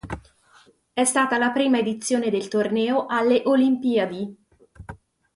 È 0.93 1.03
stata 1.03 1.37
la 1.37 1.51
prima 1.51 1.77
edizione 1.77 2.31
del 2.31 2.47
torneo 2.47 3.05
alle 3.05 3.43
olimpiadi. 3.45 4.35